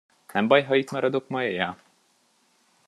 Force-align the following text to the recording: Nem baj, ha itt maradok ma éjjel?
Nem 0.33 0.47
baj, 0.47 0.63
ha 0.63 0.75
itt 0.75 0.91
maradok 0.91 1.27
ma 1.27 1.43
éjjel? 1.43 1.77